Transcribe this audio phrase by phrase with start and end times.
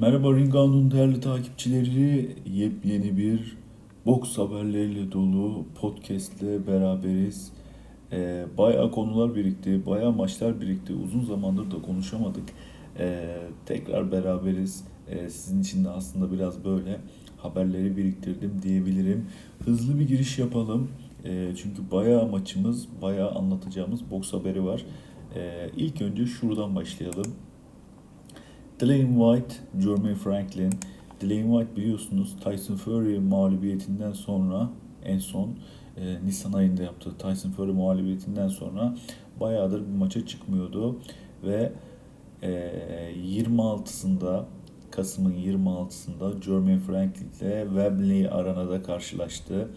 [0.00, 2.36] Merhaba Ringan'ın değerli takipçileri.
[2.46, 3.56] Yepyeni bir
[4.06, 7.52] boks haberleriyle dolu podcastle beraberiz.
[8.12, 10.92] Ee, bayağı konular birikti, bayağı maçlar birikti.
[10.94, 12.44] Uzun zamandır da konuşamadık.
[12.98, 14.84] Ee, tekrar beraberiz.
[15.08, 17.00] Ee, sizin için de aslında biraz böyle
[17.36, 19.26] haberleri biriktirdim diyebilirim.
[19.64, 20.88] Hızlı bir giriş yapalım.
[21.24, 24.84] Ee, çünkü bayağı maçımız, bayağı anlatacağımız boks haberi var.
[25.34, 27.34] Ee, ilk önce şuradan başlayalım.
[28.80, 30.74] Dillian White, Jeremy Franklin.
[31.20, 34.70] Dillian White biliyorsunuz Tyson Fury mağlubiyetinden sonra
[35.04, 35.54] en son
[35.96, 38.94] e, Nisan ayında yaptığı Tyson Fury mağlubiyetinden sonra
[39.40, 41.00] bayağıdır bir maça çıkmıyordu
[41.44, 41.72] ve
[42.42, 42.50] e,
[43.26, 44.44] 26'sında
[44.90, 49.68] Kasım'ın 26'sında Jeremy Franklin ile Wembley Arena'da karşılaştı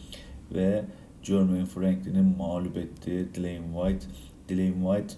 [0.51, 0.85] ve
[1.23, 4.05] Jeremy Franklin'i mağlup etti Dillian White.
[4.49, 5.15] Dillian White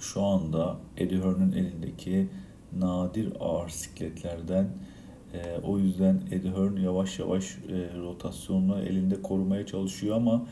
[0.00, 2.28] şu anda Eddie Hearn'ın elindeki
[2.78, 4.68] nadir ağır sikletlerden.
[5.34, 10.46] E, o yüzden Eddie Hearn yavaş yavaş e, rotasyonunu elinde korumaya çalışıyor ama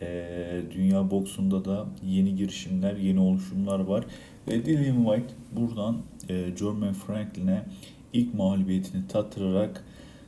[0.00, 4.04] e, dünya boksunda da yeni girişimler, yeni oluşumlar var.
[4.48, 7.62] Ve Dillian White buradan e, Jermaine Franklin'e
[8.12, 9.84] ilk mağlubiyetini tattırarak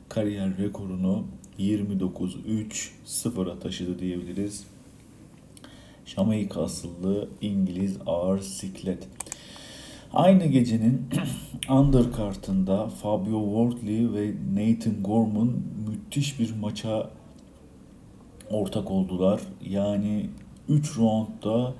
[0.09, 1.25] kariyer rekorunu
[1.59, 4.63] 29-3-0'a taşıdı diyebiliriz.
[6.05, 9.07] Jamaika asıllı İngiliz ağır siklet.
[10.15, 11.01] Aynı gecenin
[11.69, 15.49] undercard'ında Fabio Wardley ve Nathan Gorman
[15.87, 17.09] müthiş bir maça
[18.49, 19.41] ortak oldular.
[19.61, 20.29] Yani
[20.69, 21.73] 3 roundda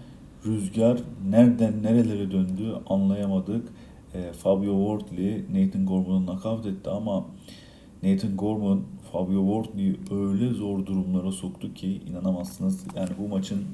[0.45, 3.67] rüzgar nereden nerelere döndü anlayamadık.
[4.13, 7.25] E, Fabio Wardley Nathan Gorman'ı nakavt etti ama
[8.03, 12.86] Nathan Gorman Fabio Wardley'i öyle zor durumlara soktu ki inanamazsınız.
[12.95, 13.66] Yani bu maçın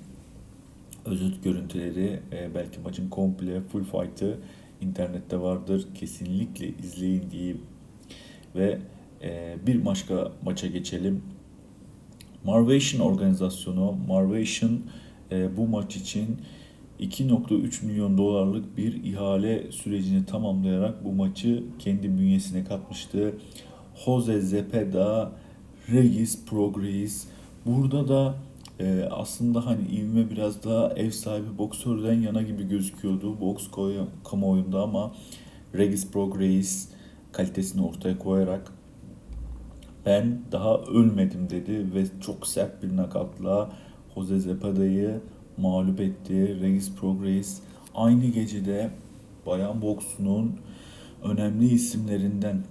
[1.05, 4.37] özet görüntüleri e, belki maçın komple full fight'ı
[4.81, 5.87] internette vardır.
[5.95, 7.61] Kesinlikle izleyin diyeyim.
[8.55, 8.79] Ve
[9.23, 11.23] e, bir başka maça geçelim.
[12.43, 14.81] Marvation organizasyonu Marvation
[15.31, 16.37] e, bu maç için
[16.99, 23.33] 2.3 milyon dolarlık bir ihale sürecini tamamlayarak bu maçı kendi bünyesine katmıştı.
[24.05, 25.31] Jose Zepeda,
[25.91, 27.27] Regis Prograis.
[27.65, 28.35] Burada da
[28.81, 33.67] e, aslında hani ivme biraz daha ev sahibi boksörden yana gibi gözüküyordu boks
[34.29, 35.11] kamuoyunda ama
[35.75, 36.89] Regis Prograis
[37.31, 38.73] kalitesini ortaya koyarak
[40.05, 43.69] ben daha ölmedim dedi ve çok sert bir nakatla
[44.15, 45.21] Jose Zepeda'yı
[45.57, 46.61] mağlup etti.
[46.61, 47.61] Regis Prograis
[47.95, 48.91] aynı gecede
[49.45, 50.55] bayan boksunun
[51.23, 52.63] önemli isimlerinden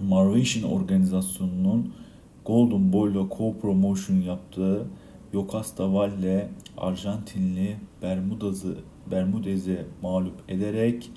[0.00, 1.92] Marvation organizasyonunun
[2.46, 4.86] Golden Boy'la co-promotion yaptığı
[5.32, 8.74] Yokasta Valle Arjantinli Bermudez'i
[9.10, 11.10] Bermudez'i mağlup ederek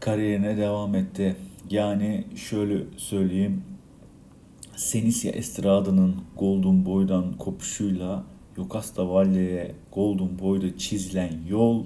[0.00, 1.36] kariyerine devam etti.
[1.70, 3.62] Yani şöyle söyleyeyim.
[4.76, 8.24] Senisya Estrada'nın Golden Boy'dan kopuşuyla
[8.56, 11.84] Yokasta Valle'ye Golden Boy'da çizilen yol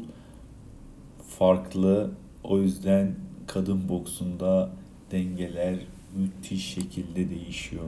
[1.28, 2.10] farklı.
[2.44, 3.14] O yüzden
[3.46, 4.70] kadın boksunda
[5.12, 5.78] dengeler
[6.16, 7.84] müthiş şekilde değişiyor.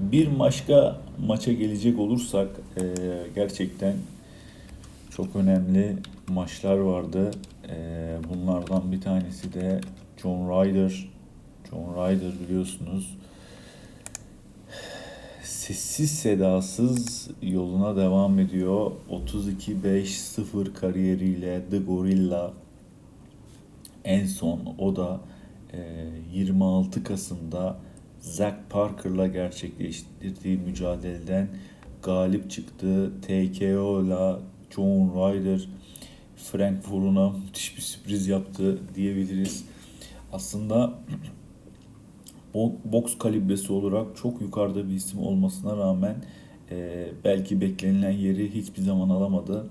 [0.00, 2.48] Bir başka maça gelecek olursak
[2.80, 2.82] e,
[3.34, 3.94] gerçekten
[5.10, 5.96] çok önemli
[6.28, 7.30] maçlar vardı.
[7.68, 9.80] E, bunlardan bir tanesi de
[10.22, 11.08] John Ryder.
[11.70, 13.16] John Ryder biliyorsunuz
[15.42, 18.92] sessiz sedasız yoluna devam ediyor.
[19.10, 22.52] 32-5-0 kariyeriyle The Gorilla
[24.04, 25.20] en son o da
[25.72, 25.78] e,
[26.32, 27.76] 26 Kasım'da
[28.24, 31.48] Zack Parker'la gerçekleştirdiği mücadeleden
[32.02, 33.12] galip çıktı.
[33.22, 34.40] TKO'la
[34.70, 35.68] John Ryder
[36.36, 39.64] Frankfurt'una müthiş bir sürpriz yaptı diyebiliriz.
[40.32, 40.94] Aslında
[42.84, 46.16] boks kalibresi olarak çok yukarıda bir isim olmasına rağmen
[46.70, 49.70] e, belki beklenilen yeri hiçbir zaman alamadı.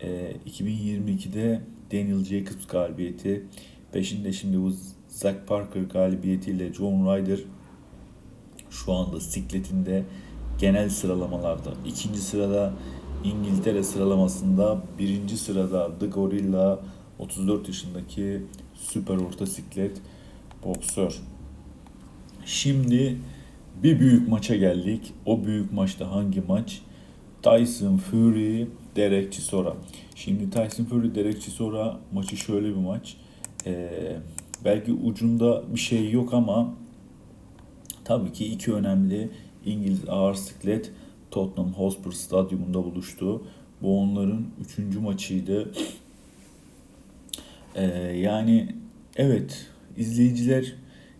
[0.00, 1.60] E, 2022'de
[1.92, 3.46] Daniel Jacobs galibiyeti,
[3.92, 4.72] peşinde şimdi bu
[5.08, 7.40] Zack Parker galibiyetiyle John Ryder
[8.84, 10.04] şu anda sikletinde
[10.58, 12.72] genel sıralamalarda ikinci sırada
[13.24, 16.80] İngiltere sıralamasında birinci sırada The Gorilla
[17.18, 18.42] 34 yaşındaki
[18.74, 20.00] süper orta siklet
[20.64, 21.20] boksör.
[22.44, 23.18] Şimdi
[23.82, 25.12] bir büyük maça geldik.
[25.26, 26.80] O büyük maçta hangi maç?
[27.42, 29.76] Tyson Fury, Derek Chisora.
[30.14, 33.16] Şimdi Tyson Fury, Derek Chisora maçı şöyle bir maç.
[33.66, 34.16] Ee,
[34.64, 36.74] belki ucunda bir şey yok ama
[38.06, 39.30] Tabii ki iki önemli
[39.64, 40.92] İngiliz ağır siklet
[41.30, 43.42] Tottenham Hotspur stadyumunda buluştu.
[43.82, 45.72] Bu onların üçüncü maçıydı.
[47.74, 47.84] Ee,
[48.16, 48.74] yani
[49.16, 49.66] evet
[49.96, 50.72] izleyiciler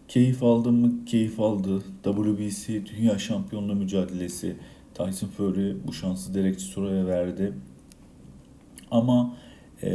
[0.09, 1.05] keyif aldı mı?
[1.06, 1.83] Keyif aldı.
[2.05, 4.56] WBC Dünya Şampiyonluğu mücadelesi
[4.94, 7.53] Tyson Fury bu şansı Derek Chisora'ya verdi.
[8.91, 9.37] Ama
[9.83, 9.91] e,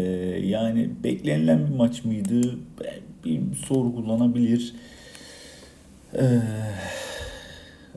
[0.45, 2.59] yani beklenilen bir maç mıydı?
[3.25, 4.73] Bir sorgulanabilir.
[6.15, 6.41] Ee,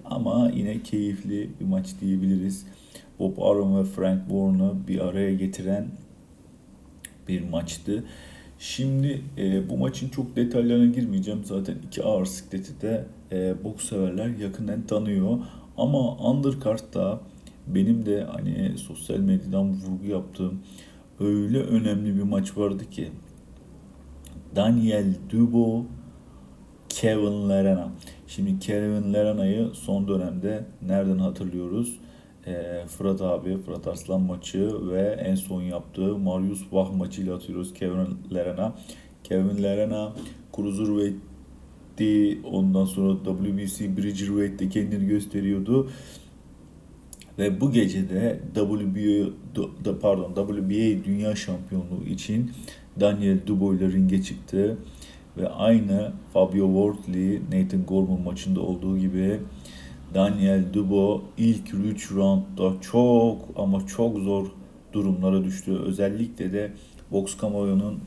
[0.05, 2.67] ama yine keyifli bir maç diyebiliriz.
[3.19, 5.89] Bob Arum ve Frank Warren'ı bir araya getiren
[7.29, 8.05] bir maçtı.
[8.59, 11.45] Şimdi e, bu maçın çok detaylarına girmeyeceğim.
[11.45, 15.39] Zaten iki ağır sikleti de e, boks severler yakından tanıyor.
[15.77, 17.21] Ama undercard'da
[17.67, 20.61] benim de hani sosyal medyadan vurgu yaptığım
[21.21, 23.11] öyle önemli bir maç vardı ki
[24.57, 25.85] Daniel Dubois
[27.01, 27.89] Kevin Lerena.
[28.27, 31.99] Şimdi Kevin Lerena'yı son dönemde nereden hatırlıyoruz?
[32.47, 38.19] e, Fırat abi, Fırat Arslan maçı ve en son yaptığı Marius Vah maçıyla atıyoruz Kevin
[38.35, 38.75] Lerena.
[39.25, 40.13] Kevin Lerena
[40.57, 45.91] Cruiserweight'ti ondan sonra WBC Bridgerweight'te kendini gösteriyordu.
[47.39, 49.31] Ve bu gece de WBA,
[50.01, 52.51] pardon, WBA Dünya Şampiyonluğu için
[53.01, 54.79] Daniel Dubois ile ringe çıktı.
[55.37, 59.41] Ve aynı Fabio Wardley, Nathan Gorman maçında olduğu gibi
[60.15, 64.47] Daniel Dubo ilk 3 roundda çok ama çok zor
[64.93, 65.73] durumlara düştü.
[65.73, 66.73] Özellikle de
[67.11, 68.01] boks kamuoyunun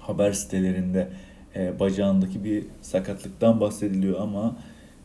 [0.00, 1.08] haber sitelerinde
[1.56, 4.56] e, bacağındaki bir sakatlıktan bahsediliyor ama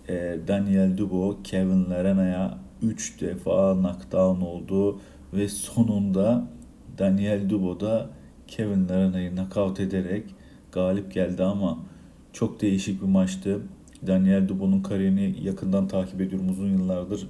[0.10, 5.00] e, Daniel Dubo Kevin Larena'ya 3 defa knockdown oldu
[5.34, 6.48] ve sonunda
[6.98, 8.10] Daniel Dubo da
[8.48, 10.24] Kevin Larena'yı knockout ederek
[10.72, 11.80] galip geldi ama
[12.34, 13.62] çok değişik bir maçtı.
[14.08, 17.28] Daniel Dubois'un kariyerini yakından takip ediyorum uzun yıllardır.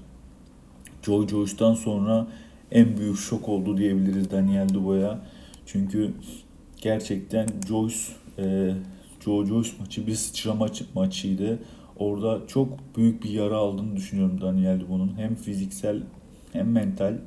[1.02, 2.28] Joy Joyce'dan sonra
[2.72, 5.20] en büyük şok oldu diyebiliriz Daniel Dubois'a.
[5.66, 6.14] Çünkü
[6.82, 7.98] gerçekten Joyce
[8.38, 8.74] e,
[9.26, 11.60] Joe Joyce maçı bir sıçrama maçıydı.
[11.98, 15.18] Orada çok büyük bir yara aldığını düşünüyorum Daniel Dubois'un.
[15.18, 16.02] Hem fiziksel
[16.54, 17.18] hem mental.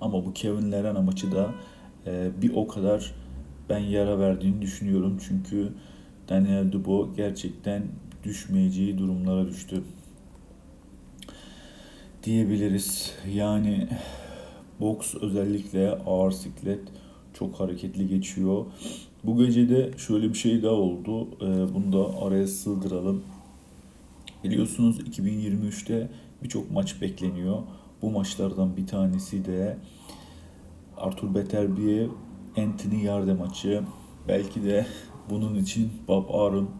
[0.00, 1.54] Ama bu Kevin Lerena maçı da
[2.06, 3.14] e, bir o kadar
[3.70, 5.18] ben yara verdiğini düşünüyorum.
[5.28, 5.72] Çünkü
[6.28, 7.82] Daniel Dubois gerçekten
[8.24, 9.82] düşmeyeceği durumlara düştü
[12.24, 13.14] diyebiliriz.
[13.34, 13.88] Yani
[14.80, 16.80] boks özellikle ağır siklet
[17.34, 18.66] çok hareketli geçiyor.
[19.24, 21.28] Bu gece de şöyle bir şey daha oldu.
[21.42, 23.22] Ee, bunu da araya sığdıralım.
[24.44, 26.10] Biliyorsunuz 2023'te
[26.42, 27.62] birçok maç bekleniyor.
[28.02, 29.76] Bu maçlardan bir tanesi de
[30.96, 32.08] Arthur Beterbiev
[32.58, 33.82] Anthony Yarde maçı.
[34.28, 34.86] Belki de
[35.30, 36.70] bunun için Bob Arum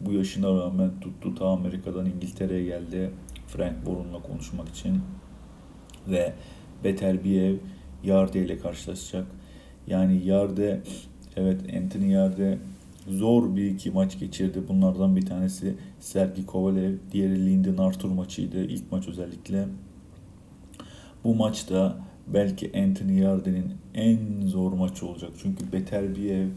[0.00, 3.10] bu yaşına rağmen tuttu ta Amerika'dan İngiltere'ye geldi.
[3.46, 5.02] Frank Bourne'la konuşmak için.
[6.08, 6.32] Ve
[6.84, 7.56] Beterbiev
[8.04, 9.26] Yarde ile karşılaşacak.
[9.86, 10.82] Yani Yarde
[11.36, 12.58] evet Anthony Yarde
[13.08, 14.62] zor bir iki maç geçirdi.
[14.68, 18.64] Bunlardan bir tanesi Sergi Kovalev, diğeri Lyndon Arthur maçıydı.
[18.64, 19.68] İlk maç özellikle.
[21.24, 21.96] Bu maçta
[22.34, 25.30] belki Anthony Yarde'nin en zor maçı olacak.
[25.42, 26.48] Çünkü Beterbiev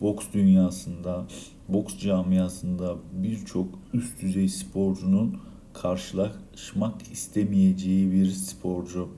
[0.00, 1.26] boks dünyasında,
[1.68, 5.36] boks camiasında birçok üst düzey sporcunun
[5.72, 9.08] karşılaşmak istemeyeceği bir sporcu.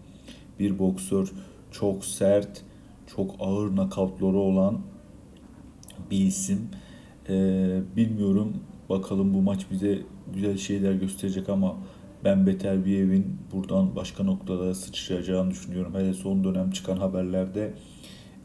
[0.59, 1.33] Bir boksör
[1.71, 2.63] çok sert,
[3.17, 4.81] çok ağır nakavtları olan
[6.11, 6.69] bir isim.
[7.29, 8.56] Ee, bilmiyorum
[8.89, 9.99] bakalım bu maç bize
[10.35, 11.77] güzel şeyler gösterecek ama
[12.24, 15.94] ben Beter Biyev'in buradan başka noktada sıçrayacağını düşünüyorum.
[15.94, 17.74] Hele son dönem çıkan haberlerde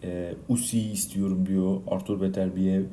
[0.03, 2.83] e, Usi'yi istiyorum diyor Arthur Beterbiev.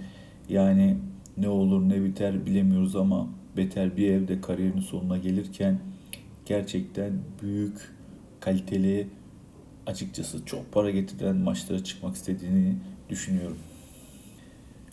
[0.49, 0.97] Yani
[1.37, 5.81] ne olur ne biter bilemiyoruz ama Beterbiev de kariyerinin sonuna gelirken
[6.47, 7.13] gerçekten
[7.43, 7.77] büyük,
[8.41, 9.07] kaliteli,
[9.87, 12.75] açıkçası çok para getiren maçlara çıkmak istediğini
[13.09, 13.57] düşünüyorum.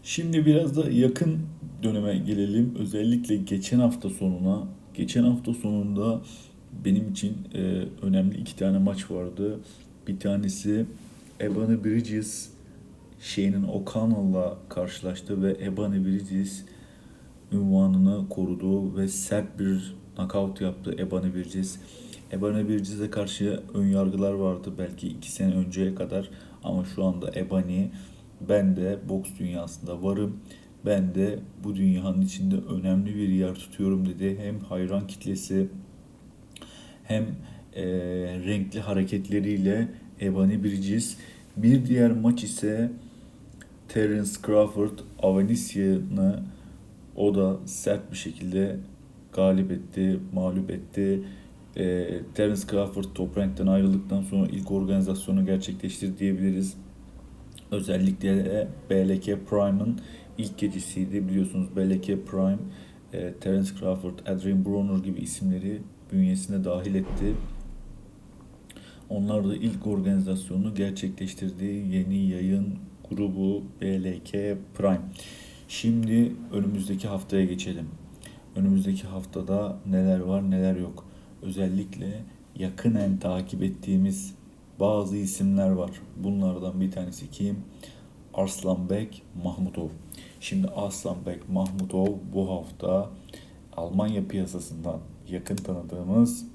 [0.04, 1.40] Şimdi biraz da yakın
[1.84, 2.76] döneme gelelim.
[2.80, 4.68] Özellikle geçen hafta sonuna.
[4.94, 6.22] Geçen hafta sonunda
[6.86, 7.60] benim için e,
[8.02, 9.60] önemli iki tane maç vardı.
[10.08, 10.86] Bir tanesi
[11.42, 12.50] Ebony Bridges
[13.20, 16.66] şeyinin O'Connell'la karşılaştı ve Ebony Bridges
[17.52, 21.80] ünvanını korudu ve sert bir knockout yaptı Ebony Bridges.
[22.32, 26.30] Ebony Bridges'e karşı ön yargılar vardı belki iki sene önceye kadar
[26.64, 27.88] ama şu anda Ebony
[28.50, 30.40] ben de boks dünyasında varım.
[30.86, 34.38] Ben de bu dünyanın içinde önemli bir yer tutuyorum dedi.
[34.42, 35.68] Hem hayran kitlesi
[37.04, 37.24] hem
[37.76, 37.84] e,
[38.46, 39.88] renkli hareketleriyle
[40.22, 41.18] Ebony Bridges.
[41.58, 42.92] Bir diğer maç ise
[43.88, 46.44] Terence Crawford Avanesia'nı
[47.16, 48.78] o da sert bir şekilde
[49.34, 51.24] galip etti, mağlup etti.
[51.76, 56.74] E, Terence Crawford top rankten ayrıldıktan sonra ilk organizasyonu gerçekleştirdi diyebiliriz.
[57.72, 60.00] Özellikle BLK Prime'ın
[60.38, 61.28] ilk gecesiydi.
[61.28, 62.60] Biliyorsunuz BLK Prime,
[63.14, 67.36] e, Terence Crawford, Adrian Broner gibi isimleri bünyesine dahil etti.
[69.10, 72.76] Onlar da ilk organizasyonunu gerçekleştirdiği yeni yayın
[73.10, 75.02] grubu BLK Prime.
[75.68, 77.86] Şimdi önümüzdeki haftaya geçelim.
[78.56, 81.06] Önümüzdeki haftada neler var neler yok.
[81.42, 82.24] Özellikle
[82.56, 84.36] yakınen takip ettiğimiz
[84.80, 85.92] bazı isimler var.
[86.18, 87.58] Bunlardan bir tanesi kim?
[88.34, 89.90] Arslanbek Mahmutov.
[90.40, 93.10] Şimdi Arslanbek Mahmutov bu hafta
[93.78, 96.46] Almanya piyasasından yakın tanıdığımız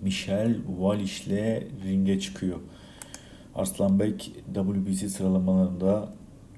[0.00, 2.58] Michel Wallisch ile ringe çıkıyor.
[3.54, 6.08] Arslanbek WBC sıralamalarında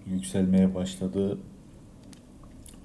[0.07, 1.39] yükselmeye başladı.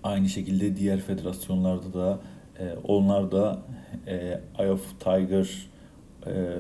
[0.03, 2.19] Aynı şekilde diğer federasyonlarda da
[2.59, 3.61] e, onlar da
[4.07, 5.69] e, Eye of Tiger
[6.27, 6.57] e,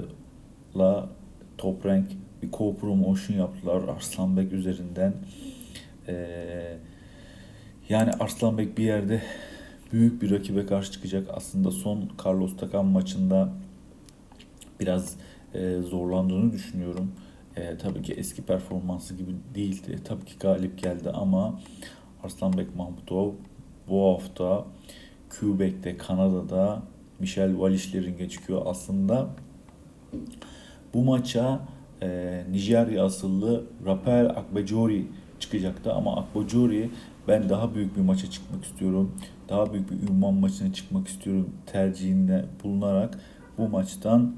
[1.57, 2.07] top rank
[2.41, 5.13] bir co-promotion yaptılar Arslanbek üzerinden.
[6.07, 6.77] E,
[7.89, 9.21] yani Arslanbek bir yerde
[9.93, 11.27] büyük bir rakibe karşı çıkacak.
[11.33, 13.49] Aslında son Carlos Takan maçında
[14.79, 15.15] biraz
[15.53, 17.11] e, zorlandığını düşünüyorum.
[17.55, 19.99] E, tabii ki eski performansı gibi değildi.
[20.03, 21.59] Tabii ki galip geldi ama
[22.23, 23.31] Arslanbek Mahmutov
[23.89, 24.65] bu hafta
[25.39, 26.81] Quebec'te, Kanada'da
[27.19, 28.61] Michel Walish'le ringe çıkıyor.
[28.65, 29.29] Aslında
[30.93, 31.59] bu maça
[32.03, 35.07] e, Nijerya asıllı Rafael Akbajori
[35.39, 36.89] çıkacaktı ama Akbajori
[37.27, 39.11] ben daha büyük bir maça çıkmak istiyorum.
[39.49, 43.19] Daha büyük bir ünvan maçına çıkmak istiyorum tercihinde bulunarak
[43.57, 44.35] bu maçtan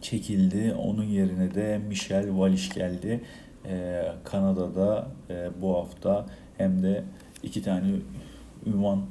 [0.00, 0.74] çekildi.
[0.78, 3.20] Onun yerine de Michel Wallisch geldi.
[3.66, 6.26] Ee, Kanada'da e, bu hafta
[6.58, 7.04] hem de
[7.42, 7.86] iki tane
[8.66, 9.02] ünvan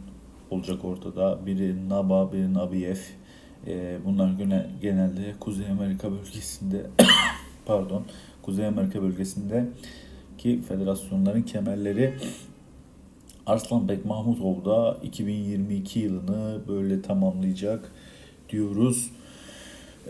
[0.51, 1.45] olacak ortada.
[1.45, 2.97] Biri Naba, biri Nabiev.
[3.67, 4.29] Ee, bunlar
[4.81, 6.85] genelde Kuzey Amerika bölgesinde
[7.65, 8.03] pardon
[8.41, 9.67] Kuzey Amerika bölgesinde
[10.37, 12.13] ki federasyonların kemerleri
[13.45, 17.91] Arslanbek Mahmutov da 2022 yılını böyle tamamlayacak
[18.49, 19.11] diyoruz.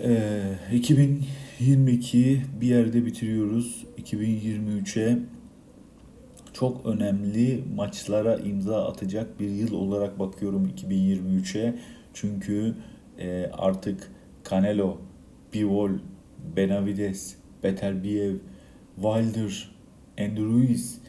[0.04, 0.42] Ee,
[0.74, 3.86] 2022 bir yerde bitiriyoruz.
[4.04, 5.20] 2023'e
[6.54, 11.76] çok önemli maçlara imza atacak bir yıl olarak bakıyorum 2023'e.
[12.14, 12.76] Çünkü
[13.20, 14.12] e, artık
[14.50, 14.98] Canelo,
[15.54, 15.92] Bivol,
[16.56, 18.36] Benavides, Beterbiev,
[18.96, 19.70] Wilder,
[20.20, 21.02] Ruiz,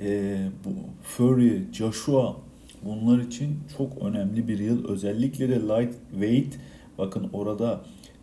[0.00, 0.70] e, bu
[1.02, 2.36] Fury, Joshua
[2.84, 4.88] bunlar için çok önemli bir yıl.
[4.88, 6.54] Özellikle de lightweight
[6.98, 7.80] bakın orada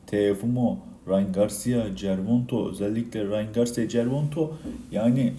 [0.08, 4.58] Teofimo, Ryan Garcia, Gervonto özellikle Ryan Garcia, Gervonto
[4.92, 5.34] yani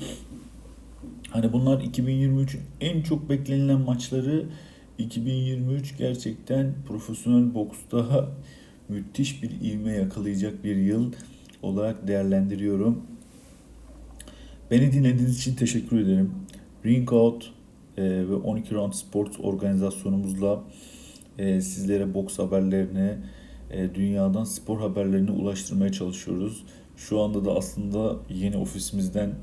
[1.31, 4.45] hani bunlar 2023'ün en çok beklenilen maçları
[5.03, 8.29] 2023 gerçekten profesyonel boksta
[8.89, 11.13] müthiş bir ivme yakalayacak bir yıl
[11.63, 13.03] olarak değerlendiriyorum.
[14.71, 16.31] Beni dinlediğiniz için teşekkür ederim.
[16.87, 17.53] Ring Out
[17.97, 20.65] e, ve 12 Round Sports organizasyonumuzla
[21.39, 23.15] e, sizlere boks haberlerini,
[23.71, 26.65] e, dünyadan spor haberlerini ulaştırmaya çalışıyoruz.
[26.97, 29.35] Şu anda da aslında yeni ofisimizden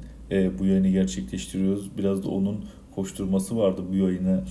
[0.59, 1.97] bu yayını gerçekleştiriyoruz.
[1.97, 4.43] Biraz da onun koşturması vardı bu yayını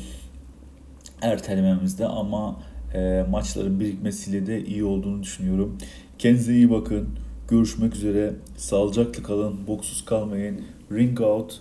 [1.23, 2.61] ertelememizde ama
[2.95, 5.79] e, maçların birikmesiyle de iyi olduğunu düşünüyorum.
[6.19, 7.09] Kendinize iyi bakın.
[7.49, 8.35] Görüşmek üzere.
[8.57, 9.67] Sağlıcakla kalın.
[9.67, 10.61] Boksuz kalmayın.
[10.93, 11.61] Ring Out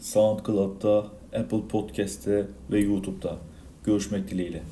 [0.00, 1.06] SoundCloud'da,
[1.38, 3.36] Apple Podcast'te ve YouTube'da.
[3.84, 4.62] Görüşmek dileğiyle.